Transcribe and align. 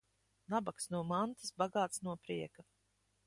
Nabags 0.53 0.87
no 0.95 1.01
mantas, 1.11 1.53
bagāts 1.63 2.03
no 2.09 2.17
prieka. 2.27 2.67